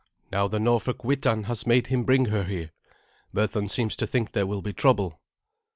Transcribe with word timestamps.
Now 0.31 0.47
the 0.47 0.59
Norfolk 0.59 1.03
Witan 1.03 1.43
has 1.43 1.67
made 1.67 1.85
him 1.85 2.05
bring 2.05 2.25
her 2.25 2.45
here. 2.45 2.71
Berthun 3.35 3.69
seems 3.69 3.95
to 3.97 4.07
think 4.07 4.31
there 4.31 4.47
will 4.47 4.63
be 4.63 4.73
trouble." 4.73 5.21